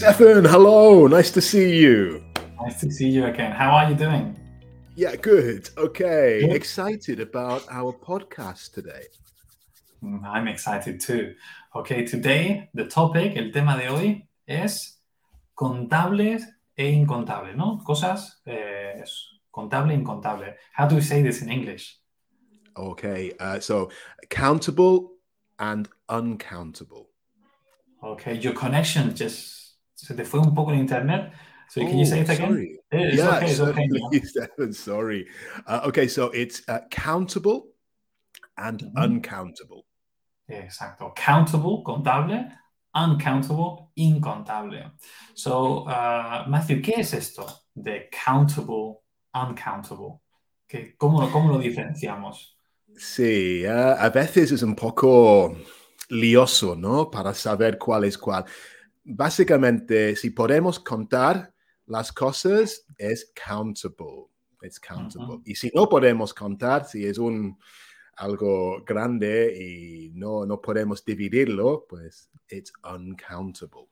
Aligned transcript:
Stefan, 0.00 0.46
hello. 0.46 1.06
Nice 1.06 1.30
to 1.30 1.42
see 1.42 1.76
you. 1.76 2.24
Nice 2.62 2.80
to 2.80 2.90
see 2.90 3.10
you 3.10 3.26
again. 3.26 3.52
How 3.52 3.72
are 3.72 3.90
you 3.90 3.94
doing? 3.94 4.34
Yeah, 4.96 5.14
good. 5.14 5.68
Okay. 5.76 6.40
Good. 6.40 6.56
Excited 6.56 7.20
about 7.20 7.66
our 7.70 7.92
podcast 7.92 8.72
today. 8.72 9.04
Mm, 10.02 10.24
I'm 10.24 10.48
excited 10.48 11.02
too. 11.02 11.34
Okay, 11.76 12.06
today 12.06 12.70
the 12.72 12.86
topic, 12.86 13.36
el 13.36 13.52
tema 13.52 13.76
de 13.76 13.88
hoy 13.88 14.26
es 14.48 15.02
contables 15.54 16.44
e 16.78 16.86
incontables, 16.86 17.54
¿no? 17.54 17.82
Cosas 17.84 18.40
eh, 18.46 19.04
contable 19.52 19.90
e 19.90 19.96
incontable. 19.96 20.54
How 20.72 20.86
do 20.86 20.94
we 20.94 21.02
say 21.02 21.20
this 21.20 21.42
in 21.42 21.50
English? 21.50 21.98
Okay. 22.74 23.32
Uh, 23.38 23.60
so, 23.60 23.90
countable 24.30 25.10
and 25.58 25.90
uncountable. 26.08 27.10
Okay, 28.02 28.38
your 28.38 28.54
connection 28.54 29.14
just 29.14 29.69
se 30.06 30.14
te 30.14 30.24
fue 30.24 30.40
un 30.40 30.54
poco 30.54 30.72
en 30.72 30.80
internet. 30.80 31.32
So 31.68 31.80
can 31.82 31.98
you 31.98 32.04
say 32.04 32.18
Oh, 32.18 32.22
it 32.22 32.28
again? 32.30 32.48
sorry. 32.50 32.80
It's 32.90 33.16
yeah, 33.16 33.36
okay, 33.36 33.50
it's 33.50 33.60
okay. 33.60 34.72
Sorry. 34.72 35.26
Uh, 35.66 35.80
okay, 35.86 36.08
so 36.08 36.30
it's 36.30 36.62
uh, 36.68 36.80
countable 36.90 37.68
and 38.56 38.80
Mhm. 38.82 38.96
uncountable. 38.96 39.84
Exacto. 40.48 41.12
Countable, 41.14 41.84
contable, 41.84 42.50
uncountable, 42.92 43.92
incontable. 43.96 44.90
So, 45.34 45.84
uh, 45.86 46.44
Matthew, 46.48 46.82
¿qué 46.82 46.98
es 46.98 47.14
esto 47.14 47.46
de 47.76 48.08
countable, 48.10 48.98
uncountable? 49.32 50.20
¿Qué, 50.68 50.96
cómo, 50.98 51.30
¿Cómo 51.30 51.52
lo 51.52 51.58
diferenciamos? 51.58 52.56
Sí, 52.96 53.64
uh, 53.64 53.94
a 53.96 54.08
veces 54.10 54.50
es 54.50 54.62
un 54.62 54.74
poco 54.74 55.54
lioso, 56.08 56.74
¿no? 56.74 57.08
Para 57.10 57.32
saber 57.32 57.78
cuál 57.78 58.04
es 58.04 58.18
cuál. 58.18 58.44
Básicamente, 59.04 60.14
si 60.16 60.30
podemos 60.30 60.78
contar 60.78 61.52
las 61.86 62.12
cosas, 62.12 62.86
es 62.98 63.32
countable. 63.34 64.26
Es 64.62 64.78
countable. 64.78 65.36
Ujú. 65.36 65.42
Y 65.44 65.54
si 65.54 65.70
no 65.74 65.88
podemos 65.88 66.34
contar, 66.34 66.84
si 66.84 67.06
es 67.06 67.18
un 67.18 67.58
algo 68.16 68.82
grande 68.84 69.56
y 69.58 70.10
no, 70.14 70.44
no 70.44 70.60
podemos 70.60 71.02
dividirlo, 71.04 71.86
pues 71.88 72.30
it's 72.50 72.72
uncountable. 72.84 73.88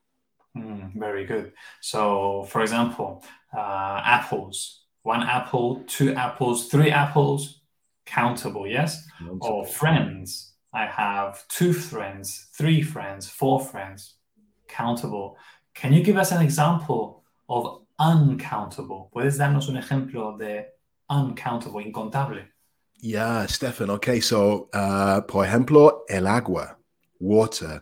Mm, 0.53 0.99
very 0.99 1.25
good. 1.25 1.51
So, 1.81 2.43
for 2.43 2.61
example, 2.61 3.23
uh, 3.53 4.01
apples. 4.03 4.85
One 5.03 5.23
apple, 5.23 5.83
two 5.87 6.13
apples, 6.13 6.67
three 6.67 6.91
apples, 6.91 7.61
countable, 8.05 8.67
yes? 8.67 9.07
Or 9.39 9.65
friends. 9.65 10.53
I 10.73 10.85
have 10.85 11.47
two 11.47 11.73
friends, 11.73 12.49
three 12.53 12.81
friends, 12.81 13.29
four 13.29 13.59
friends. 13.59 14.18
Countable. 14.69 15.35
Can 15.73 15.91
you 15.91 16.01
give 16.03 16.17
us 16.17 16.31
an 16.31 16.41
example 16.41 17.23
of 17.49 17.81
uncountable? 17.99 19.09
¿Puedes 19.13 19.37
darnos 19.37 19.67
un 19.67 19.75
ejemplo 19.75 20.37
de 20.37 20.67
uncountable, 21.09 21.83
incontable? 21.85 22.45
Yeah, 23.01 23.45
Stefan. 23.45 23.89
Okay, 23.89 24.19
so 24.19 24.69
uh, 24.73 25.21
por 25.21 25.45
ejemplo, 25.45 26.01
el 26.09 26.27
agua, 26.27 26.75
water, 27.19 27.81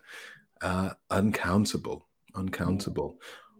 uh, 0.61 0.91
uncountable, 1.11 2.05
uncountable. 2.35 3.17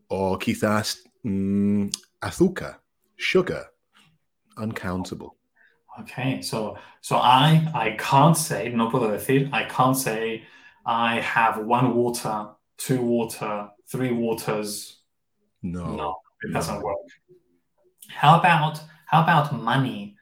Or 0.09 0.38
quizás 0.38 0.98
mm, 1.25 1.92
azúcar, 2.22 2.78
sugar, 3.16 3.66
uncountable. 4.58 5.36
Okay, 6.00 6.42
so 6.44 6.78
so 7.02 7.17
I 7.17 7.67
I 7.73 7.95
can't 7.98 8.38
say, 8.38 8.70
no 8.70 8.89
puedo 8.89 9.09
decir, 9.09 9.50
I 9.52 9.64
can't 9.66 9.98
say 9.98 10.44
I 10.86 11.20
have 11.21 11.58
one 11.58 11.95
water, 11.95 12.49
two 12.77 13.02
water, 13.02 13.70
three 13.89 14.11
waters. 14.11 15.02
No. 15.61 15.95
No, 15.95 16.15
it 16.43 16.54
doesn't 16.54 16.80
no. 16.80 16.86
work. 16.86 16.98
How 18.10 18.39
about 18.39 18.80
how 19.05 19.23
about 19.23 19.52
money? 19.54 20.15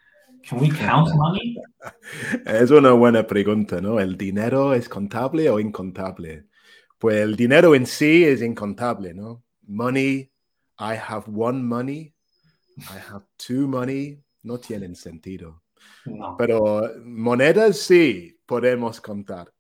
Can 0.44 0.60
we 0.60 0.70
count 0.70 1.10
money? 1.16 1.58
Es 2.46 2.72
una 2.72 2.92
buena 2.92 3.26
pregunta, 3.26 3.82
¿no? 3.82 4.00
¿El 4.00 4.18
dinero 4.18 4.74
es 4.74 4.88
contable 4.88 5.50
o 5.50 5.60
incontable? 5.60 6.46
Pues 7.00 7.18
el 7.18 7.36
dinero 7.36 7.76
en 7.76 7.86
sí 7.86 8.24
es 8.24 8.42
incontable, 8.42 9.14
¿no? 9.14 9.44
Money, 9.68 10.32
I 10.80 10.96
have 10.96 11.26
one 11.28 11.64
money, 11.64 12.14
I 12.78 13.00
have 13.12 13.26
two 13.38 13.68
money, 13.68 14.24
no 14.44 14.60
tienen 14.60 14.96
sentido. 14.96 15.64
No. 16.06 16.36
Pero 16.38 16.92
monedas 17.04 17.78
sí 17.78 18.40
podemos 18.46 19.02
contar. 19.02 19.52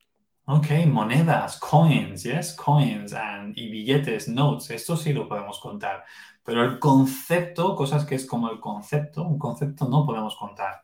Okay, 0.47 0.85
monedas, 0.85 1.59
coins, 1.59 2.23
yes, 2.23 2.53
coins 2.53 3.13
and 3.13 3.57
y 3.57 3.67
billetes, 3.67 4.27
notes, 4.27 4.69
esto 4.69 4.95
sí 4.95 5.11
lo 5.11 5.27
podemos 5.27 5.59
contar. 5.59 6.05
Pero 6.43 6.63
el 6.63 6.77
concepto, 6.77 7.75
cosas 7.75 8.05
que 8.05 8.13
es 8.13 8.27
como 8.27 8.51
el 8.51 8.59
concepto, 8.59 9.23
un 9.23 9.39
concepto 9.39 9.89
no 9.89 10.05
podemos 10.05 10.35
contar, 10.35 10.83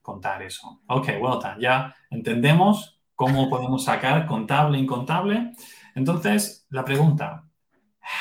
contar 0.00 0.42
eso. 0.42 0.80
Ok, 0.86 1.08
well 1.20 1.38
done. 1.38 1.60
Ya 1.60 1.94
entendemos 2.10 2.98
cómo 3.14 3.50
podemos 3.50 3.84
sacar 3.84 4.26
contable, 4.26 4.78
incontable. 4.78 5.52
Entonces, 5.94 6.66
la 6.70 6.82
pregunta, 6.82 7.44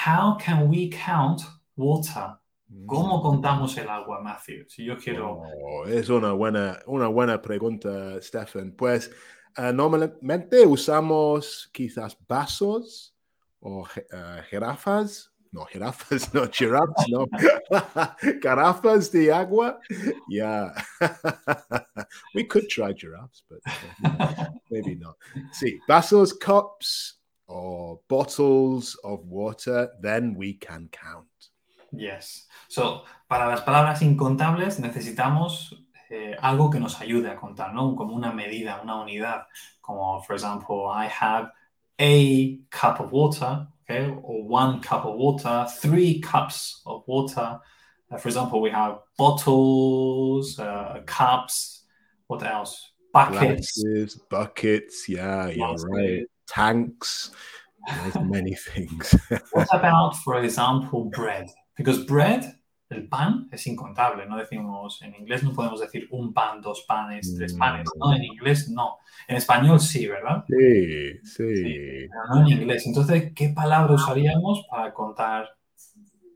how 0.06 0.38
can 0.38 0.68
we 0.68 0.90
count 0.90 1.44
water? 1.78 2.38
¿Cómo 2.86 3.22
contamos 3.22 3.78
el 3.78 3.88
agua, 3.88 4.20
Matthew? 4.20 4.66
Si 4.68 4.84
yo 4.84 4.98
quiero... 4.98 5.44
Oh, 5.44 5.86
es 5.86 6.10
una 6.10 6.34
buena, 6.34 6.80
una 6.88 7.08
buena 7.08 7.42
pregunta, 7.42 8.20
Stefan. 8.22 8.74
Pues 8.76 9.12
eh, 9.58 9.72
normalmente 9.74 10.66
usamos 10.66 11.70
quizás 11.74 12.18
vasos 12.28 13.14
o 13.60 13.84
je- 13.86 14.06
eh, 14.12 14.44
jirafas. 14.50 15.30
No, 15.52 15.66
jirafas, 15.66 16.34
no, 16.34 16.48
giraffes, 16.52 17.06
no. 17.10 17.28
Garrafas 18.42 19.12
de 19.12 19.32
agua. 19.32 19.80
Yeah. 20.28 20.74
we 22.34 22.46
could 22.46 22.68
try 22.70 22.94
giraffes, 22.94 23.44
but 23.50 23.60
uh, 24.04 24.46
maybe 24.72 24.96
not. 24.96 25.16
Sí, 25.52 25.80
vasos, 25.88 26.34
cups, 26.34 27.20
or 27.48 28.00
bottles 28.10 28.96
of 29.04 29.20
water, 29.28 29.90
then 30.02 30.34
we 30.36 30.54
can 30.56 30.90
count. 30.92 31.28
Yes. 31.92 32.48
So, 32.68 33.04
para 33.28 33.48
las 33.48 33.62
palabras 33.62 34.02
incontables 34.02 34.80
necesitamos 34.80 35.83
eh, 36.14 36.38
algo 36.40 36.70
que 36.70 36.80
nos 36.80 37.02
ayude 37.02 37.28
a 37.28 37.36
contar, 37.36 37.74
¿no? 37.74 37.96
Como 37.96 38.14
una 38.14 38.32
medida, 38.32 38.80
una 38.84 39.02
unidad. 39.02 39.48
Como, 39.82 40.22
for 40.22 40.36
example, 40.36 40.88
I 40.88 41.08
have 41.08 41.52
a 42.00 42.60
cup 42.70 43.00
of 43.00 43.12
water, 43.12 43.68
okay? 43.84 44.14
Or 44.22 44.44
one 44.48 44.80
cup 44.80 45.06
of 45.06 45.16
water, 45.16 45.66
three 45.82 46.22
cups 46.22 46.84
of 46.86 47.04
water. 47.08 47.60
Uh, 48.12 48.18
for 48.18 48.28
example, 48.28 48.62
we 48.62 48.70
have 48.70 49.00
bottles, 49.18 50.60
uh, 50.60 51.02
cups, 51.08 51.86
what 52.28 52.44
else? 52.44 52.92
Buckets. 53.12 53.82
Glasses, 53.82 54.16
buckets, 54.30 55.10
yeah, 55.10 55.48
you're 55.48 55.76
right. 55.76 56.26
Tanks, 56.48 57.32
there's 57.88 58.20
many 58.24 58.54
things. 58.74 59.16
What 59.52 59.68
about, 59.74 60.16
for 60.18 60.44
example, 60.44 61.06
bread? 61.06 61.50
Because 61.76 62.06
bread, 62.06 62.56
el 62.94 63.08
pan, 63.08 63.48
es 63.52 63.66
incontable. 63.68 64.26
No 64.26 64.38
decimos, 64.38 65.02
en 65.02 65.16
inglés 65.16 65.44
no 65.44 65.54
podemos 65.54 65.80
decir 65.80 66.08
un 66.12 66.34
pan, 66.34 66.62
dos 66.62 66.86
panes, 66.88 67.36
tres 67.36 67.54
panes. 67.54 67.88
No, 67.98 68.14
en 68.14 68.24
inglés 68.24 68.70
no. 68.70 68.98
En 69.28 69.38
español 69.38 69.80
sí, 69.80 70.08
¿verdad? 70.08 70.44
sí, 70.48 71.20
sí. 71.24 72.08
Pero 72.10 72.10
no 72.30 72.42
en 72.42 72.62
inglés. 72.62 72.86
Entonces, 72.88 73.32
¿qué 73.36 73.50
palabra 73.50 73.94
usaríamos 73.94 74.66
para 74.70 74.94
contar 74.94 75.50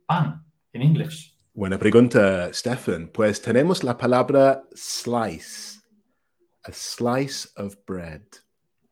pan 0.06 0.44
en 0.74 0.82
inglés? 0.82 1.38
Buena 1.54 1.80
pregunta, 1.80 2.54
Stefan. 2.54 3.10
Pues 3.12 3.42
tenemos 3.42 3.84
la 3.84 3.98
palabra 3.98 4.64
slice. 4.76 5.80
A 6.64 6.72
slice 6.72 7.50
of 7.56 7.76
bread. 7.88 8.22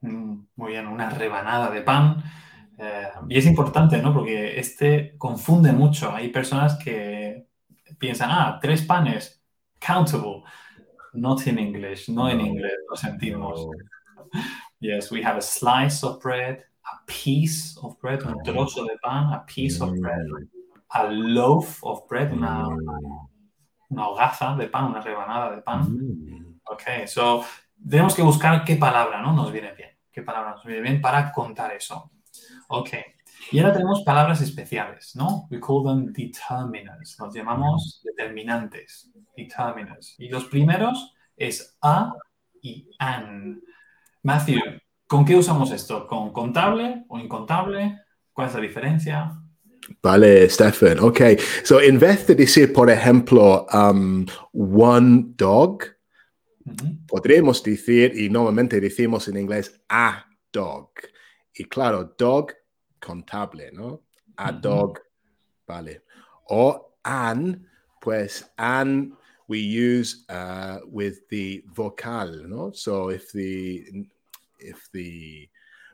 Mm, 0.01 0.45
Muy 0.55 0.71
bien, 0.71 0.87
una 0.87 1.09
rebanada 1.09 1.69
de 1.69 1.81
pan. 1.81 2.23
Eh, 2.77 3.07
y 3.29 3.37
es 3.37 3.45
importante, 3.45 4.01
¿no? 4.01 4.13
Porque 4.13 4.59
este 4.59 5.15
confunde 5.17 5.71
mucho. 5.71 6.11
Hay 6.11 6.29
personas 6.29 6.75
que 6.83 7.44
piensan, 7.97 8.29
ah, 8.31 8.59
tres 8.61 8.83
panes, 8.85 9.41
countable. 9.79 10.43
Not 11.13 11.47
in 11.47 11.57
English, 11.59 12.09
no 12.09 12.27
en 12.29 12.37
No, 12.39 12.45
inglés, 12.45 12.73
lo 12.89 12.95
sentimos. 12.95 13.59
No. 13.59 13.71
Yes, 14.81 15.09
we 15.11 15.21
have 15.23 15.37
a 15.37 15.41
slice 15.41 16.03
of 16.03 16.21
bread, 16.21 16.57
a 16.85 16.97
piece 17.07 17.77
of 17.81 17.97
bread, 18.01 18.21
un 18.23 18.43
trozo 18.43 18.83
de 18.85 18.97
pan, 19.01 19.31
a 19.33 19.45
piece 19.45 19.81
of 19.81 19.91
bread, 19.99 20.25
a 20.93 21.07
loaf 21.11 21.81
of 21.83 22.07
bread, 22.09 22.31
una, 22.33 22.63
Mm, 22.65 23.27
una 23.89 24.07
hogaza 24.09 24.55
de 24.57 24.67
pan, 24.67 24.85
una 24.85 25.01
rebanada 25.01 25.55
de 25.55 25.61
pan. 25.61 25.81
mm. 25.89 26.59
Ok, 26.65 27.07
so 27.07 27.43
tenemos 27.89 28.13
que 28.15 28.21
buscar 28.23 28.63
qué 28.65 28.75
palabra 28.75 29.21
¿no? 29.21 29.33
nos 29.33 29.51
viene 29.51 29.73
bien, 29.73 29.91
qué 30.11 30.21
palabra 30.21 30.51
nos 30.55 30.65
viene 30.65 30.81
bien 30.81 31.01
para 31.01 31.31
contar 31.31 31.71
eso. 31.73 32.11
Ok, 32.67 32.89
y 33.51 33.59
ahora 33.59 33.73
tenemos 33.73 34.03
palabras 34.03 34.41
especiales, 34.41 35.15
¿no? 35.15 35.47
We 35.51 35.59
call 35.59 35.83
them 35.83 36.13
determiners, 36.13 37.17
los 37.19 37.33
llamamos 37.33 38.01
determinantes, 38.03 39.11
determiners. 39.35 40.15
Y 40.17 40.29
los 40.29 40.45
primeros 40.45 41.13
es 41.37 41.77
a 41.81 42.13
y 42.61 42.89
an. 42.99 43.61
Matthew, 44.23 44.59
¿con 45.07 45.25
qué 45.25 45.35
usamos 45.35 45.71
esto? 45.71 46.07
¿Con 46.07 46.31
contable 46.31 47.05
o 47.07 47.19
incontable? 47.19 47.99
¿Cuál 48.33 48.47
es 48.47 48.55
la 48.55 48.61
diferencia? 48.61 49.41
Vale, 50.01 50.49
Stefan. 50.49 50.99
Ok. 50.99 51.21
So, 51.63 51.79
en 51.79 51.99
vez 51.99 52.25
de 52.27 52.35
decir, 52.35 52.73
por 52.73 52.89
ejemplo, 52.89 53.67
um, 53.71 54.25
one 54.53 55.25
dog, 55.35 55.83
podríamos 57.07 57.61
decir, 57.63 58.17
y 58.17 58.29
normalmente 58.29 58.81
decimos 58.81 59.27
en 59.27 59.37
inglés, 59.37 59.79
a 59.87 60.25
dog. 60.51 60.89
Y 61.53 61.65
claro, 61.65 62.15
dog, 62.17 62.51
contable, 63.05 63.71
¿no? 63.71 64.01
A 64.37 64.51
Ujú. 64.51 64.61
dog, 64.61 64.99
vale. 65.67 66.01
O 66.49 66.91
an, 67.03 67.67
pues 68.01 68.43
an 68.57 69.13
we 69.47 69.59
use 69.59 70.25
uh, 70.29 70.79
with 70.91 71.27
the 71.29 71.63
vocal, 71.67 72.47
no? 72.47 72.71
So 72.71 73.09
if 73.09 73.31
the 73.31 73.85
if 74.59 74.89
the 74.91 75.47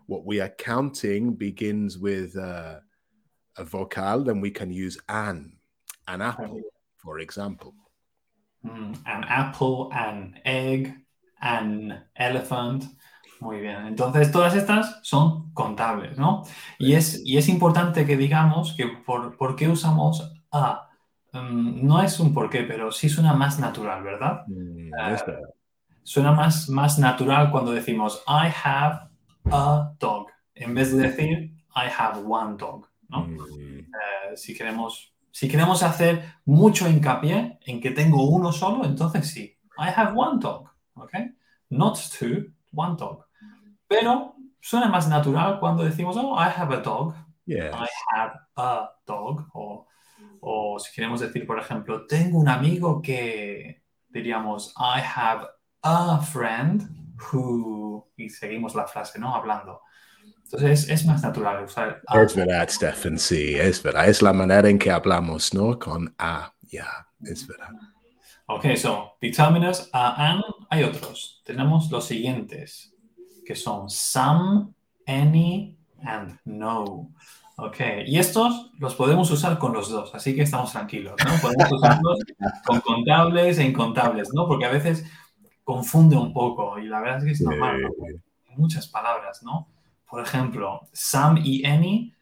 what 0.07 0.25
we 0.25 0.39
are 0.41 0.53
counting 0.57 1.33
begins 1.33 1.97
with 1.97 2.37
uh, 2.37 2.79
a 3.57 3.63
vocal, 3.63 4.23
then 4.23 4.41
we 4.41 4.51
can 4.51 4.71
use 4.71 4.97
an, 5.07 5.53
an 6.07 6.21
apple, 6.21 6.61
for 6.97 7.19
example. 7.19 7.73
Mm, 8.65 8.95
An 9.05 9.23
apple, 9.25 9.91
an 9.93 10.39
egg, 10.45 10.93
an 11.41 12.01
elephant. 12.15 12.85
Muy 13.41 13.59
bien. 13.59 13.87
Entonces, 13.87 14.31
todas 14.31 14.55
estas 14.55 14.99
son 15.01 15.51
contables, 15.53 16.17
¿no? 16.17 16.43
Y 16.77 16.93
es, 16.93 17.21
y 17.25 17.37
es 17.37 17.49
importante 17.49 18.05
que 18.05 18.15
digamos 18.15 18.73
que 18.77 18.87
por, 18.87 19.35
por 19.35 19.55
qué 19.55 19.67
usamos 19.67 20.31
a. 20.51 20.89
Mm, 21.33 21.85
no 21.87 22.01
es 22.03 22.19
un 22.19 22.33
por 22.33 22.49
qué, 22.49 22.63
pero 22.63 22.91
sí 22.91 23.09
suena 23.09 23.33
más 23.33 23.59
natural, 23.59 24.03
¿verdad? 24.03 24.43
Mm, 24.47 24.91
Uh, 24.93 25.15
that- 25.15 25.39
Suena 26.03 26.31
más, 26.33 26.69
más 26.69 26.99
natural 26.99 27.51
cuando 27.51 27.71
decimos 27.71 28.23
I 28.27 28.49
have 28.63 29.09
a 29.51 29.93
dog, 29.99 30.27
en 30.55 30.73
vez 30.75 30.91
de 30.95 31.03
decir 31.09 31.53
I 31.75 31.87
have 31.97 32.21
one 32.25 32.57
dog, 32.57 32.87
¿no? 33.09 33.21
mm, 33.27 33.79
Eh, 33.79 34.35
si, 34.35 34.55
queremos, 34.55 35.13
si 35.31 35.47
queremos 35.47 35.83
hacer 35.83 36.23
mucho 36.45 36.87
hincapié 36.89 37.59
en 37.65 37.79
que 37.81 37.91
tengo 37.91 38.29
uno 38.29 38.51
solo, 38.51 38.85
entonces 38.85 39.27
sí. 39.29 39.57
I 39.77 39.89
have 39.95 40.13
one 40.15 40.39
dog, 40.39 40.69
¿ok? 40.95 41.13
Not 41.69 41.97
two, 42.19 42.47
one 42.73 42.95
dog. 42.97 43.25
Pero 43.91 44.35
suena 44.61 44.87
más 44.87 45.09
natural 45.09 45.59
cuando 45.59 45.83
decimos, 45.83 46.15
oh, 46.17 46.37
I 46.39 46.47
have 46.55 46.73
a 46.73 46.77
dog, 46.77 47.13
yes. 47.45 47.73
I 47.73 47.87
have 48.15 48.33
a 48.55 48.89
dog. 49.05 49.49
O, 49.53 49.85
o 50.39 50.79
si 50.79 50.93
queremos 50.93 51.19
decir, 51.19 51.45
por 51.45 51.59
ejemplo, 51.59 52.07
tengo 52.07 52.39
un 52.39 52.47
amigo 52.47 53.01
que 53.01 53.83
diríamos, 54.07 54.73
I 54.77 55.01
have 55.01 55.45
a 55.81 56.21
friend 56.21 56.89
who... 57.19 58.09
Y 58.15 58.29
seguimos 58.29 58.75
la 58.75 58.87
frase, 58.87 59.19
¿no? 59.19 59.35
Hablando. 59.35 59.81
Entonces 60.43 60.87
es 60.89 61.05
más 61.05 61.21
natural 61.21 61.63
usar 61.65 62.01
a. 62.07 62.21
Es 62.21 62.35
verdad, 62.35 62.69
Stefan, 62.69 63.19
sí, 63.19 63.55
es 63.55 63.83
verdad. 63.83 64.07
Es 64.07 64.21
la 64.21 64.31
manera 64.31 64.69
en 64.69 64.79
que 64.79 64.91
hablamos, 64.91 65.53
¿no? 65.53 65.77
Con 65.77 66.15
a, 66.17 66.53
ya, 66.61 67.07
es 67.23 67.45
verdad. 67.45 67.71
Ok, 68.45 68.75
so, 68.75 69.17
determiners 69.19 69.89
a 69.91 70.31
and, 70.31 70.43
hay 70.69 70.83
otros. 70.83 71.41
Tenemos 71.45 71.89
los 71.91 72.05
siguientes, 72.05 72.90
que 73.51 73.55
son 73.57 73.89
some, 73.89 74.67
any, 75.05 75.77
and 76.03 76.39
no. 76.45 77.11
Ok, 77.57 77.79
y 78.05 78.17
estos 78.17 78.71
los 78.79 78.95
podemos 78.95 79.29
usar 79.29 79.59
con 79.59 79.73
los 79.73 79.89
dos, 79.89 80.15
así 80.15 80.33
que 80.33 80.43
estamos 80.43 80.71
tranquilos, 80.71 81.15
¿no? 81.25 81.33
Podemos 81.41 81.69
usarlos 81.69 82.19
con 82.65 82.79
contables 82.79 83.59
e 83.59 83.65
incontables, 83.65 84.29
¿no? 84.33 84.47
Porque 84.47 84.63
a 84.63 84.69
veces 84.69 85.05
confunde 85.65 86.15
un 86.15 86.31
poco 86.31 86.79
y 86.79 86.87
la 86.87 87.01
verdad 87.01 87.17
es 87.17 87.25
que 87.25 87.31
es 87.31 87.41
normal, 87.41 87.81
muchas 88.55 88.87
palabras, 88.87 89.43
¿no? 89.43 89.67
Por 90.09 90.23
ejemplo, 90.23 90.87
some 90.93 91.41
y 91.43 91.65
any 91.65 92.13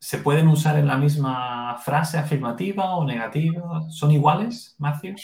se 0.00 0.16
pueden 0.16 0.48
usar 0.48 0.78
en 0.78 0.86
la 0.86 0.96
misma 0.96 1.76
frase 1.76 2.16
afirmativa 2.16 2.96
o 2.96 3.04
negativa. 3.04 3.82
¿Son 3.90 4.10
iguales, 4.10 4.74
Matthew? 4.78 5.14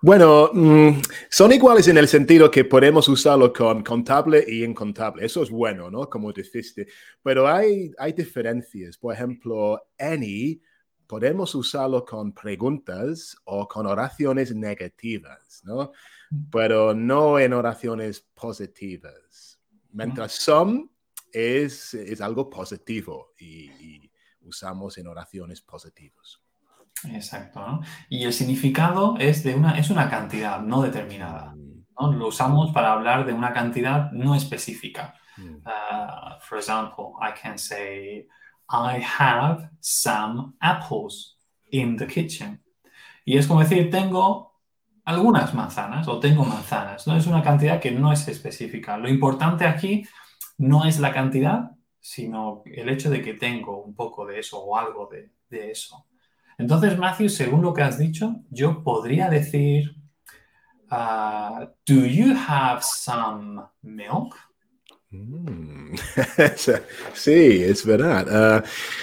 Bueno, 0.00 0.50
mm, 0.54 1.02
son 1.28 1.52
iguales 1.52 1.86
en 1.88 1.98
el 1.98 2.08
sentido 2.08 2.50
que 2.50 2.64
podemos 2.64 3.08
usarlo 3.10 3.52
con 3.52 3.82
contable 3.82 4.42
y 4.48 4.64
incontable. 4.64 5.26
Eso 5.26 5.42
es 5.42 5.50
bueno, 5.50 5.90
¿no? 5.90 6.08
Como 6.08 6.32
dijiste. 6.32 6.88
Pero 7.22 7.46
hay, 7.46 7.92
hay 7.98 8.14
diferencias. 8.14 8.96
Por 8.96 9.14
ejemplo, 9.14 9.82
any 9.98 10.62
podemos 11.06 11.54
usarlo 11.54 12.02
con 12.02 12.32
preguntas 12.32 13.36
o 13.44 13.68
con 13.68 13.86
oraciones 13.86 14.54
negativas, 14.54 15.60
¿no? 15.62 15.92
Pero 16.50 16.94
no 16.94 17.38
en 17.38 17.52
oraciones 17.52 18.26
positivas. 18.34 19.60
Mientras 19.92 20.32
some 20.32 20.88
es, 21.32 21.92
es 21.92 22.20
algo 22.22 22.48
positivo 22.48 23.34
y, 23.38 23.70
y 23.70 24.05
usamos 24.46 24.98
en 24.98 25.06
oraciones 25.06 25.60
positivas. 25.60 26.40
Exacto, 27.04 27.60
¿no? 27.60 27.80
Y 28.08 28.24
el 28.24 28.32
significado 28.32 29.16
es 29.18 29.42
de 29.42 29.54
una, 29.54 29.78
es 29.78 29.90
una 29.90 30.08
cantidad 30.08 30.60
no 30.60 30.82
determinada. 30.82 31.54
¿no? 31.98 32.12
Lo 32.12 32.28
usamos 32.28 32.72
para 32.72 32.92
hablar 32.92 33.26
de 33.26 33.32
una 33.32 33.52
cantidad 33.52 34.10
no 34.12 34.34
específica. 34.34 35.14
Mm. 35.36 35.56
Uh, 35.56 36.40
for 36.40 36.58
example, 36.58 37.12
I 37.20 37.32
can 37.40 37.58
say, 37.58 38.26
I 38.68 39.02
have 39.18 39.68
some 39.80 40.54
apples 40.60 41.36
in 41.70 41.96
the 41.96 42.06
kitchen. 42.06 42.62
Y 43.24 43.36
es 43.36 43.46
como 43.46 43.60
decir, 43.60 43.90
tengo 43.90 44.54
algunas 45.04 45.54
manzanas 45.54 46.08
o 46.08 46.18
tengo 46.18 46.44
manzanas. 46.44 47.06
No 47.06 47.16
es 47.16 47.26
una 47.26 47.42
cantidad 47.42 47.80
que 47.80 47.90
no 47.90 48.12
es 48.12 48.26
específica. 48.28 48.96
Lo 48.96 49.08
importante 49.08 49.66
aquí 49.66 50.06
no 50.58 50.84
es 50.84 50.98
la 50.98 51.12
cantidad, 51.12 51.72
sino 52.06 52.62
el 52.66 52.88
hecho 52.88 53.10
de 53.10 53.20
que 53.20 53.34
tengo 53.34 53.82
un 53.82 53.92
poco 53.96 54.24
de 54.24 54.38
eso 54.38 54.60
o 54.60 54.78
algo 54.78 55.08
de, 55.10 55.32
de 55.50 55.72
eso. 55.72 56.06
Entonces, 56.56 56.96
Matthew, 56.96 57.28
según 57.28 57.62
lo 57.62 57.74
que 57.74 57.82
has 57.82 57.98
dicho, 57.98 58.44
yo 58.48 58.84
podría 58.84 59.28
decir, 59.28 59.90
uh, 60.92 61.66
do 61.84 62.06
you 62.06 62.32
have 62.48 62.80
some 62.82 63.60
milk? 63.82 64.36
Mm. 65.10 65.96
sí, 67.12 67.64
es 67.64 67.84
verdad. 67.84 68.28
Uh, 68.28 68.62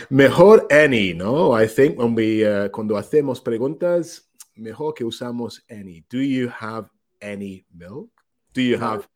mejor 0.09 0.65
any, 0.71 1.13
¿no? 1.13 1.61
I 1.61 1.67
think 1.67 1.99
when 1.99 2.15
we, 2.15 2.45
uh, 2.45 2.69
cuando 2.71 2.95
hacemos 2.95 3.41
preguntas, 3.41 4.31
mejor 4.55 4.93
que 4.93 5.03
usamos 5.03 5.61
any. 5.69 6.05
Do 6.09 6.21
you 6.21 6.49
have 6.57 6.87
any 7.21 7.65
milk? 7.69 8.09
Do 8.53 8.61
you 8.61 8.77
have 8.77 9.09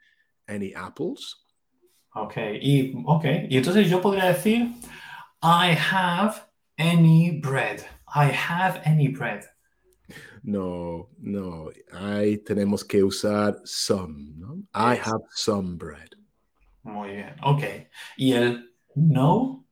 any 0.45 0.73
apples? 0.73 1.46
Ok, 2.23 2.37
y, 2.61 2.93
okay. 3.05 3.47
y 3.49 3.57
entonces 3.57 3.89
yo 3.89 4.01
podría 4.01 4.25
decir, 4.25 4.73
I 5.43 5.75
have 5.91 6.35
any 6.77 7.39
bread. 7.39 7.81
I 8.07 8.31
have 8.31 8.81
any 8.85 9.07
bread. 9.07 9.43
No, 10.43 11.09
no. 11.19 11.69
Ahí 11.91 12.37
tenemos 12.37 12.83
que 12.85 13.03
usar 13.03 13.59
some, 13.65 14.33
¿no? 14.35 14.55
I 14.73 14.97
have 14.97 15.23
some 15.35 15.75
bread. 15.77 16.09
Muy 16.83 17.09
bien, 17.11 17.35
ok. 17.43 17.63
Y 18.15 18.31
el 18.31 18.73
no, 18.95 19.65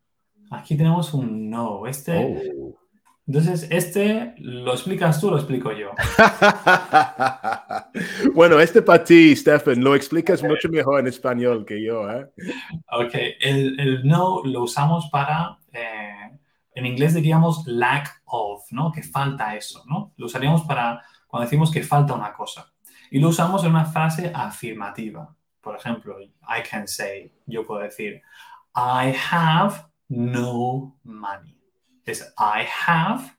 aquí 0.52 0.76
tenemos 0.76 1.14
un 1.14 1.50
no. 1.50 1.88
Este, 1.88 2.54
Oh. 2.58 2.85
Entonces, 3.28 3.68
este, 3.72 4.36
¿lo 4.38 4.74
explicas 4.74 5.20
tú 5.20 5.32
lo 5.32 5.38
explico 5.38 5.72
yo? 5.72 5.90
bueno, 8.36 8.60
este 8.60 8.84
para 8.84 9.04
ti, 9.04 9.36
Stefan, 9.36 9.84
lo 9.84 9.96
explicas 9.96 10.44
mucho 10.44 10.70
mejor 10.70 11.00
en 11.00 11.08
español 11.08 11.66
que 11.66 11.84
yo, 11.84 12.08
¿eh? 12.12 12.30
Ok, 12.92 13.16
el, 13.42 13.80
el 13.80 14.08
no 14.08 14.44
lo 14.44 14.62
usamos 14.62 15.10
para, 15.12 15.58
eh, 15.74 16.38
en 16.76 16.86
inglés 16.86 17.16
diríamos 17.16 17.66
lack 17.66 18.22
of, 18.26 18.72
¿no? 18.72 18.92
Que 18.92 19.02
falta 19.02 19.56
eso, 19.56 19.84
¿no? 19.88 20.14
Lo 20.18 20.28
usaríamos 20.28 20.62
para 20.64 21.02
cuando 21.26 21.46
decimos 21.46 21.72
que 21.72 21.82
falta 21.82 22.14
una 22.14 22.32
cosa. 22.32 22.72
Y 23.10 23.20
lo 23.20 23.30
usamos 23.30 23.64
en 23.64 23.72
una 23.72 23.86
frase 23.86 24.32
afirmativa. 24.34 25.36
Por 25.62 25.76
ejemplo, 25.76 26.22
I 26.22 26.62
can 26.70 26.88
say, 26.88 27.34
yo 27.48 27.66
puedo 27.66 27.82
decir, 27.82 28.22
I 28.76 29.16
have 29.32 29.88
no 30.10 30.96
money. 31.04 31.55
Es 32.06 32.22
I 32.38 32.66
have 32.88 33.32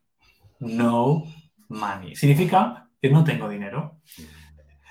no 0.61 1.25
money. 1.69 2.15
Significa 2.17 2.89
que 3.01 3.11
no 3.11 3.25
tengo 3.25 3.49
dinero. 3.49 4.01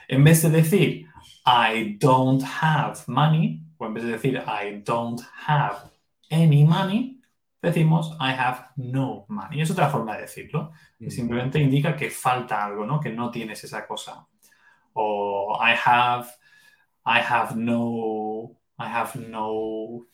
En 0.08 0.24
vez 0.24 0.42
de 0.44 0.50
decir 0.50 1.08
I 1.46 1.98
don't 2.00 2.44
have 2.62 3.00
money, 3.08 3.62
o 3.78 3.86
en 3.86 3.94
vez 3.94 4.04
de 4.04 4.12
decir 4.12 4.44
I 4.48 4.82
don't 4.84 5.22
have 5.48 5.92
any 6.32 6.64
money, 6.64 7.22
decimos 7.62 8.16
I 8.20 8.32
have 8.32 8.68
no 8.78 9.26
money. 9.28 9.62
Es 9.62 9.72
otra 9.72 9.90
forma 9.90 10.16
de 10.16 10.22
decirlo. 10.22 10.72
que 11.00 11.12
simplemente 11.12 11.60
indica 11.60 11.96
que 11.96 12.10
falta 12.10 12.64
algo, 12.64 12.86
¿no? 12.86 13.00
Que 13.00 13.12
no 13.12 13.30
tienes 13.30 13.64
esa 13.64 13.86
cosa. 13.86 14.28
O 14.94 15.58
I 15.60 15.76
have, 15.86 16.28
I 17.06 17.20
have 17.20 17.56
no, 17.56 18.58
I 18.80 18.86
have 18.86 19.20
no, 19.20 20.08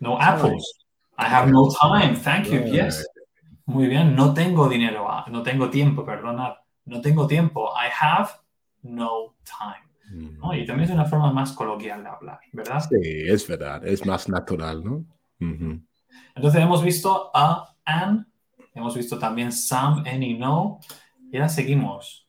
no 0.00 0.20
apples. 0.20 0.81
I 1.22 1.28
have 1.34 1.50
no 1.50 1.70
time. 1.80 2.16
Thank 2.16 2.48
you. 2.48 2.64
Yes. 2.64 3.06
Muy 3.66 3.86
bien. 3.88 4.14
No 4.16 4.34
tengo 4.34 4.68
dinero. 4.68 5.06
ah, 5.08 5.24
No 5.30 5.42
tengo 5.42 5.70
tiempo, 5.70 6.04
perdonad. 6.04 6.54
No 6.84 7.00
tengo 7.00 7.26
tiempo. 7.26 7.70
I 7.76 7.88
have 8.00 8.30
no 8.82 9.34
time. 9.44 9.82
¿no? 10.12 10.54
Y 10.54 10.66
también 10.66 10.88
es 10.88 10.94
una 10.94 11.04
forma 11.06 11.32
más 11.32 11.52
coloquial 11.52 12.02
de 12.02 12.08
hablar, 12.10 12.40
¿verdad? 12.52 12.80
Sí, 12.80 12.98
es 13.00 13.48
verdad, 13.48 13.86
es 13.86 14.04
más 14.04 14.28
natural, 14.28 14.84
¿no? 14.84 15.04
Entonces 16.34 16.60
hemos 16.62 16.82
visto 16.82 17.30
a 17.34 17.74
and. 17.84 18.26
Hemos 18.74 18.94
visto 18.94 19.18
también 19.18 19.52
some, 19.52 20.08
any, 20.08 20.34
no. 20.38 20.80
Y 21.30 21.36
ahora 21.36 21.48
seguimos 21.48 22.26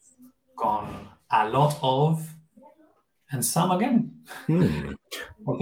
con 0.56 0.86
a 1.30 1.46
lot 1.46 1.74
of 1.82 2.22
and 3.30 3.44
some 3.44 3.74
again. 3.74 4.24
Hmm. 4.48 4.94
Ok. 5.46 5.62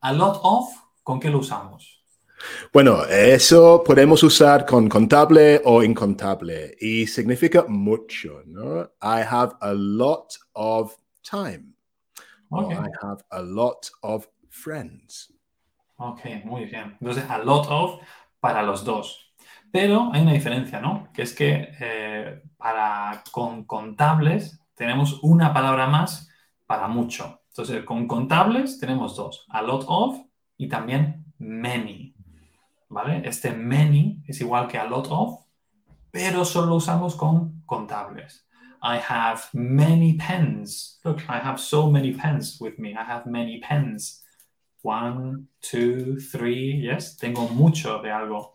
A 0.00 0.12
lot 0.12 0.40
of, 0.42 0.68
¿con 1.02 1.20
qué 1.20 1.30
lo 1.30 1.38
usamos? 1.38 2.01
Bueno, 2.72 3.04
eso 3.04 3.82
podemos 3.84 4.22
usar 4.22 4.64
con 4.66 4.88
contable 4.88 5.60
o 5.64 5.82
incontable 5.82 6.76
y 6.80 7.06
significa 7.06 7.64
mucho, 7.68 8.42
¿no? 8.46 8.82
I 9.02 9.22
have 9.28 9.52
a 9.60 9.72
lot 9.72 10.34
of 10.54 10.96
time. 11.22 11.74
or 12.50 12.64
Ok. 12.64 12.72
I 12.72 12.90
have 13.02 13.24
a 13.30 13.42
lot 13.42 13.90
of 14.02 14.26
friends. 14.48 15.32
Ok, 15.96 16.20
muy 16.44 16.64
bien. 16.64 16.96
Entonces, 17.00 17.24
a 17.28 17.38
lot 17.38 17.66
of 17.70 18.00
para 18.40 18.62
los 18.62 18.84
dos. 18.84 19.34
Pero 19.70 20.10
hay 20.12 20.22
una 20.22 20.32
diferencia, 20.32 20.80
¿no? 20.80 21.08
Que 21.14 21.22
es 21.22 21.34
que 21.34 21.72
eh, 21.80 22.42
para 22.58 23.22
con 23.30 23.64
contables 23.64 24.60
tenemos 24.74 25.20
una 25.22 25.54
palabra 25.54 25.86
más 25.86 26.28
para 26.66 26.88
mucho. 26.88 27.40
Entonces, 27.48 27.84
con 27.84 28.08
contables 28.08 28.78
tenemos 28.78 29.16
dos, 29.16 29.46
a 29.50 29.62
lot 29.62 29.84
of 29.86 30.18
y 30.56 30.68
también 30.68 31.24
many. 31.38 32.01
¿Vale? 32.92 33.22
Este 33.24 33.52
many 33.52 34.22
es 34.28 34.40
igual 34.42 34.68
que 34.68 34.76
a 34.76 34.84
lot 34.84 35.06
of, 35.10 35.40
pero 36.10 36.44
solo 36.44 36.74
usamos 36.74 37.16
con 37.16 37.62
contables. 37.64 38.46
I 38.82 38.98
have 38.98 39.44
many 39.54 40.18
pens. 40.18 41.00
Look, 41.02 41.22
I 41.28 41.38
have 41.38 41.58
so 41.58 41.90
many 41.90 42.12
pens 42.12 42.58
with 42.60 42.78
me. 42.78 42.94
I 42.94 43.02
have 43.02 43.24
many 43.26 43.60
pens. 43.60 44.22
One, 44.82 45.46
two, 45.62 46.18
three. 46.20 46.82
Yes, 46.82 47.16
tengo 47.16 47.48
mucho 47.48 48.02
de 48.02 48.10
algo. 48.10 48.54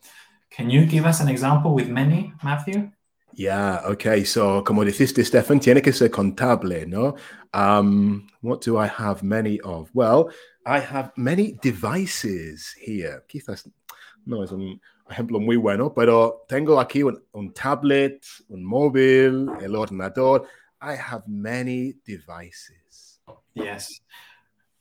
Can 0.51 0.69
you 0.69 0.85
give 0.85 1.07
us 1.07 1.19
an 1.19 1.29
example 1.29 1.73
with 1.73 1.87
many, 1.87 2.31
Matthew? 2.43 2.91
Yeah, 3.33 3.81
okay. 3.85 4.23
So, 4.23 4.63
como 4.63 4.83
dijiste, 4.83 5.23
Stefan, 5.25 5.59
tiene 5.59 5.81
que 5.81 5.93
ser 5.93 6.09
contable, 6.09 6.85
¿no? 6.85 7.15
Um, 7.53 8.27
what 8.41 8.61
do 8.61 8.77
I 8.77 8.87
have 8.87 9.23
many 9.23 9.59
of? 9.61 9.89
Well, 9.95 10.29
I 10.65 10.79
have 10.79 11.11
many 11.15 11.57
devices 11.61 12.75
here. 12.79 13.23
Quizás 13.27 13.67
no 14.27 14.43
es 14.43 14.51
un 14.51 14.79
ejemplo 15.09 15.39
muy 15.39 15.55
bueno, 15.55 15.93
pero 15.93 16.45
tengo 16.47 16.79
aquí 16.79 17.03
un, 17.03 17.23
un 17.31 17.53
tablet, 17.53 18.23
un 18.49 18.63
móvil, 18.63 19.49
el 19.61 19.75
ordenador. 19.75 20.45
I 20.81 20.95
have 20.95 21.23
many 21.27 21.93
devices. 22.05 23.21
Yes. 23.53 24.03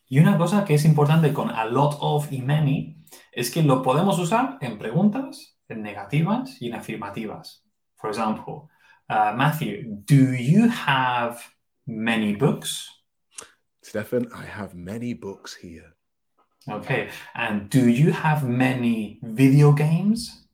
Y 0.08 0.18
una 0.20 0.36
cosa 0.36 0.64
que 0.64 0.74
es 0.74 0.84
importante 0.84 1.32
con 1.32 1.50
a 1.50 1.64
lot 1.64 1.96
of 2.00 2.30
y 2.30 2.42
many 2.42 2.96
es 3.32 3.50
que 3.50 3.62
lo 3.62 3.82
podemos 3.82 4.18
usar 4.18 4.58
en 4.60 4.78
preguntas, 4.78 5.58
en 5.68 5.82
negativas 5.82 6.60
y 6.60 6.68
en 6.68 6.74
afirmativas. 6.74 7.64
For 7.96 8.10
example, 8.10 8.68
uh, 9.08 9.32
Matthew, 9.34 10.02
do 10.06 10.34
you 10.34 10.68
have 10.86 11.38
many 11.86 12.36
books? 12.36 12.88
Stefan, 13.82 14.28
I 14.32 14.44
have 14.44 14.74
many 14.74 15.14
books 15.14 15.56
here. 15.56 15.96
Okay. 16.68 17.08
And 17.34 17.70
do 17.70 17.88
you 17.88 18.12
have 18.12 18.44
many 18.44 19.18
video 19.22 19.72
games? 19.72 20.46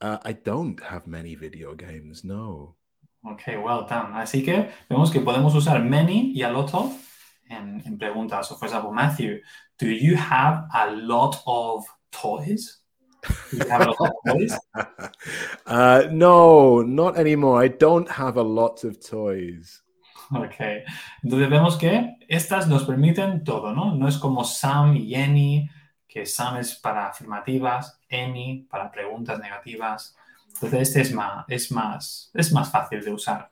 Uh, 0.00 0.18
I 0.24 0.32
don't 0.32 0.80
have 0.82 1.06
many 1.06 1.34
video 1.34 1.74
games, 1.74 2.24
no. 2.24 2.76
Ok, 3.26 3.56
well 3.56 3.86
done. 3.88 4.12
Así 4.14 4.44
que 4.44 4.70
vemos 4.88 5.10
que 5.10 5.20
podemos 5.20 5.54
usar 5.54 5.82
many 5.82 6.32
y 6.34 6.42
a 6.42 6.52
lot 6.52 6.74
of 6.74 6.92
en, 7.48 7.82
en 7.86 7.98
preguntas. 7.98 8.48
So, 8.48 8.56
for 8.56 8.66
example, 8.66 8.92
Matthew, 8.92 9.40
do 9.78 9.88
you 9.88 10.16
have 10.16 10.66
a 10.74 10.90
lot 10.90 11.42
of 11.46 11.84
toys? 12.12 12.80
Do 13.50 13.56
you 13.56 13.68
have 13.68 13.80
a 13.80 13.90
lot 13.90 14.00
of 14.00 14.12
toys? 14.28 14.58
uh, 15.66 16.08
no, 16.10 16.82
not 16.82 17.16
anymore. 17.16 17.62
I 17.62 17.68
don't 17.68 18.08
have 18.10 18.36
a 18.36 18.42
lot 18.42 18.84
of 18.84 19.00
toys. 19.04 19.80
Ok. 20.30 20.54
Entonces 21.22 21.50
vemos 21.50 21.76
que 21.76 22.16
estas 22.28 22.66
nos 22.68 22.84
permiten 22.84 23.44
todo, 23.44 23.72
¿no? 23.72 23.94
No 23.94 24.08
es 24.08 24.18
como 24.18 24.44
some 24.44 24.98
y 24.98 25.14
any, 25.14 25.70
que 26.08 26.26
some 26.26 26.60
es 26.60 26.74
para 26.76 27.08
afirmativas, 27.08 28.00
any 28.10 28.66
para 28.70 28.90
preguntas 28.90 29.38
negativas. 29.38 30.16
Entonces 30.54 30.88
este 30.88 31.00
es 31.02 31.12
más, 31.12 31.44
es 31.48 31.72
más, 31.72 32.30
es 32.34 32.52
más 32.52 32.70
fácil 32.70 33.02
de 33.02 33.12
usar. 33.12 33.50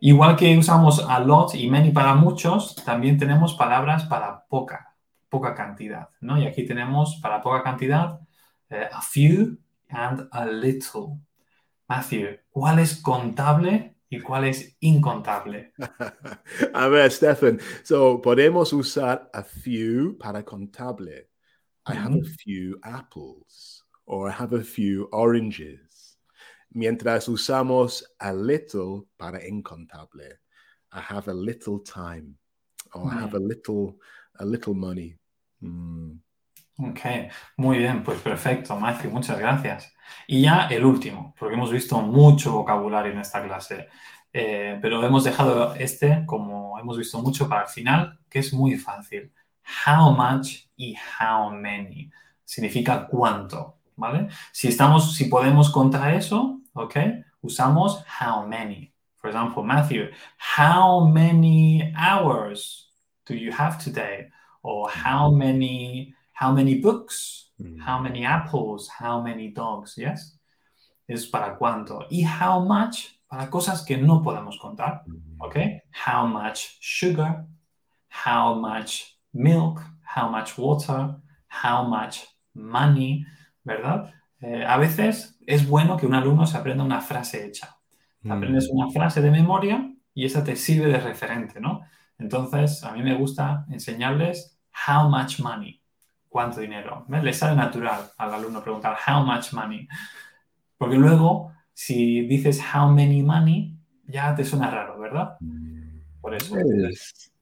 Igual 0.00 0.36
que 0.36 0.56
usamos 0.58 1.04
a 1.08 1.18
lot 1.20 1.54
y 1.54 1.68
many 1.70 1.90
para 1.90 2.14
muchos, 2.14 2.76
también 2.84 3.18
tenemos 3.18 3.54
palabras 3.54 4.04
para 4.04 4.44
poca, 4.46 4.94
poca 5.28 5.54
cantidad, 5.54 6.10
¿no? 6.20 6.38
Y 6.38 6.46
aquí 6.46 6.66
tenemos 6.66 7.18
para 7.22 7.40
poca 7.40 7.62
cantidad 7.62 8.20
eh, 8.68 8.88
a 8.92 9.00
few 9.00 9.58
and 9.88 10.28
a 10.32 10.44
little. 10.44 11.18
Matthew, 11.88 12.40
¿cuál 12.50 12.78
es 12.80 13.00
contable 13.00 13.95
y 14.08 14.20
cuál 14.20 14.44
es 14.44 14.76
incontable? 14.80 15.72
a 16.74 16.88
ver, 16.88 17.10
Stefan. 17.10 17.60
So, 17.82 18.20
podemos 18.20 18.72
usar 18.72 19.30
a 19.32 19.42
few 19.42 20.16
para 20.18 20.44
contable. 20.44 21.28
I 21.86 21.94
have 21.94 22.14
a 22.16 22.24
few 22.24 22.78
apples 22.82 23.84
or 24.06 24.28
I 24.28 24.32
have 24.32 24.52
a 24.52 24.62
few 24.62 25.08
oranges. 25.12 26.18
Mientras 26.74 27.28
usamos 27.28 28.04
a 28.18 28.32
little 28.32 29.06
para 29.16 29.40
incontable. 29.46 30.38
I 30.92 31.00
have 31.00 31.28
a 31.28 31.34
little 31.34 31.80
time 31.80 32.36
or 32.94 33.10
I 33.12 33.20
have 33.20 33.34
a 33.34 33.38
little 33.38 33.98
a 34.38 34.44
little 34.44 34.74
money. 34.74 35.16
Mm. 35.62 36.18
Ok, 36.78 37.00
muy 37.56 37.78
bien, 37.78 38.02
pues 38.04 38.20
perfecto, 38.20 38.76
Matthew, 38.78 39.10
muchas 39.10 39.38
gracias. 39.38 39.94
Y 40.26 40.42
ya 40.42 40.66
el 40.66 40.84
último, 40.84 41.34
porque 41.38 41.54
hemos 41.54 41.72
visto 41.72 41.98
mucho 42.02 42.52
vocabulario 42.52 43.12
en 43.12 43.20
esta 43.20 43.42
clase, 43.42 43.88
eh, 44.30 44.78
pero 44.82 45.02
hemos 45.02 45.24
dejado 45.24 45.74
este, 45.76 46.24
como 46.26 46.78
hemos 46.78 46.98
visto 46.98 47.18
mucho, 47.22 47.48
para 47.48 47.62
el 47.62 47.68
final, 47.68 48.18
que 48.28 48.40
es 48.40 48.52
muy 48.52 48.76
fácil. 48.76 49.32
How 49.86 50.10
much 50.12 50.66
y 50.76 50.94
how 51.18 51.50
many. 51.50 52.10
Significa 52.44 53.06
cuánto, 53.06 53.78
¿vale? 53.96 54.28
Si, 54.52 54.68
estamos, 54.68 55.14
si 55.14 55.24
podemos 55.26 55.70
contar 55.70 56.12
eso, 56.12 56.60
ok, 56.74 56.96
usamos 57.40 58.04
how 58.20 58.46
many. 58.46 58.92
For 59.16 59.30
example, 59.30 59.62
Matthew, 59.62 60.10
how 60.58 61.06
many 61.06 61.94
hours 61.96 62.92
do 63.26 63.34
you 63.34 63.50
have 63.50 63.82
today? 63.82 64.30
Or 64.62 64.90
how 64.90 65.30
many 65.30 66.15
how 66.40 66.52
many 66.52 66.80
books, 66.80 67.44
Mm. 67.58 67.80
how 67.80 67.98
many 67.98 68.24
apples, 68.26 68.90
how 69.00 69.22
many 69.22 69.50
dogs, 69.50 69.96
yes? 69.96 70.38
Es 71.08 71.26
para 71.26 71.56
cuánto. 71.56 72.06
Y 72.10 72.22
how 72.24 72.60
much 72.60 73.18
para 73.28 73.48
cosas 73.48 73.82
que 73.82 73.96
no 73.96 74.22
podemos 74.22 74.58
contar, 74.58 75.04
¿ok? 75.38 75.56
How 76.06 76.26
much 76.26 76.76
sugar, 76.80 77.46
how 78.26 78.54
much 78.54 79.16
milk, 79.32 79.80
how 80.14 80.28
much 80.28 80.58
water, 80.58 81.16
how 81.48 81.82
much 81.88 82.24
money, 82.54 83.24
¿verdad? 83.64 84.12
Eh, 84.42 84.64
a 84.66 84.76
veces 84.76 85.38
es 85.46 85.66
bueno 85.66 85.96
que 85.96 86.06
un 86.06 86.14
alumno 86.14 86.46
se 86.46 86.58
aprenda 86.58 86.84
una 86.84 87.00
frase 87.00 87.46
hecha. 87.46 87.74
Te 88.22 88.30
aprendes 88.30 88.68
una 88.70 88.90
frase 88.90 89.22
de 89.22 89.30
memoria 89.30 89.90
y 90.12 90.26
esa 90.26 90.44
te 90.44 90.56
sirve 90.56 90.88
de 90.88 91.00
referente, 91.00 91.58
¿no? 91.60 91.80
Entonces, 92.18 92.82
a 92.84 92.92
mí 92.92 93.02
me 93.02 93.14
gusta 93.14 93.64
enseñarles 93.70 94.58
how 94.86 95.08
much 95.08 95.40
money, 95.40 95.80
cuánto 96.28 96.60
dinero. 96.60 97.04
¿Ves? 97.08 97.22
Le 97.22 97.32
sale 97.32 97.56
natural 97.56 98.10
al 98.18 98.34
alumno 98.34 98.62
preguntar 98.62 98.96
how 99.06 99.24
much 99.24 99.52
money. 99.52 99.88
Porque 100.78 100.96
luego, 100.96 101.52
si 101.72 102.22
dices 102.26 102.60
how 102.74 102.88
many 102.88 103.22
money, 103.22 103.76
ya 104.06 104.34
te 104.34 104.44
suena 104.44 104.70
raro, 104.70 104.98
¿verdad? 104.98 105.36
Por 106.20 106.34
eso. 106.34 106.56
Es- 106.58 107.32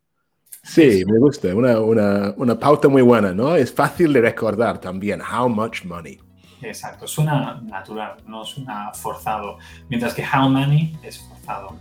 Sí, 0.67 1.05
me 1.07 1.19
gusta. 1.19 1.55
Una, 1.55 1.79
una, 1.79 2.33
una 2.38 2.59
pauta 2.59 2.88
muy 2.88 3.03
buena, 3.03 3.35
¿no? 3.35 3.55
Es 3.55 3.71
fácil 3.71 4.14
de 4.14 4.23
recordar 4.23 4.79
también. 4.79 5.21
How 5.21 5.47
much 5.47 5.85
money? 5.85 6.19
Exacto, 6.62 7.07
suena 7.07 7.61
natural, 7.62 8.17
no 8.26 8.45
suena 8.47 8.91
forzado. 8.95 9.59
Mientras 9.91 10.14
que 10.14 10.25
how 10.25 10.49
many 10.49 10.97
es 11.03 11.19
forzado. 11.19 11.76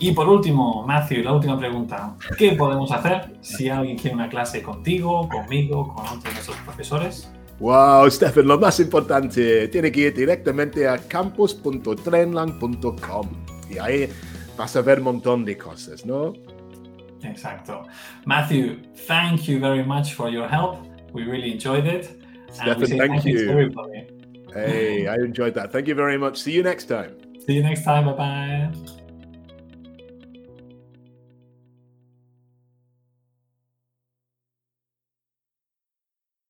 Y 0.00 0.12
por 0.12 0.28
último, 0.28 0.84
Matthew, 0.86 1.24
la 1.24 1.32
última 1.32 1.58
pregunta. 1.58 2.14
¿Qué 2.36 2.52
podemos 2.52 2.92
hacer 2.92 3.32
si 3.40 3.68
alguien 3.68 3.98
quiere 3.98 4.14
una 4.14 4.28
clase 4.28 4.62
contigo, 4.62 5.28
conmigo, 5.28 5.92
con 5.94 6.06
otros 6.06 6.22
de 6.24 6.32
nuestros 6.32 6.56
profesores? 6.58 7.32
Wow, 7.58 8.08
Stefan, 8.08 8.46
lo 8.46 8.56
más 8.58 8.78
importante, 8.78 9.66
tiene 9.68 9.90
que 9.90 10.00
ir 10.00 10.14
directamente 10.14 10.86
a 10.86 10.98
campus.trainlang.com 10.98 13.28
y 13.68 13.78
ahí 13.78 14.08
vas 14.56 14.76
a 14.76 14.82
ver 14.82 14.98
un 14.98 15.04
montón 15.04 15.44
de 15.44 15.58
cosas, 15.58 16.06
¿no? 16.06 16.34
Exacto. 17.24 17.82
Matthew, 18.26 18.76
thank 19.08 19.48
you 19.48 19.58
very 19.58 19.84
much 19.84 20.14
for 20.14 20.30
your 20.30 20.48
help. 20.48 20.86
We 21.12 21.24
really 21.24 21.50
enjoyed 21.52 21.86
it. 21.86 22.16
Stefan, 22.52 22.96
thank 22.96 23.22
to 23.22 23.28
you. 23.28 23.72
Hey, 24.54 25.08
I 25.08 25.16
enjoyed 25.16 25.54
that. 25.54 25.72
Thank 25.72 25.88
you 25.88 25.96
very 25.96 26.16
much. 26.16 26.36
See 26.36 26.52
you 26.52 26.62
next 26.62 26.84
time. 26.86 27.16
See 27.44 27.54
you 27.54 27.62
next 27.62 27.82
time. 27.84 28.04
Bye 28.04 28.12
bye. 28.12 28.70